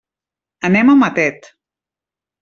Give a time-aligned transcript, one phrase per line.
[0.69, 1.49] Anem a Matet.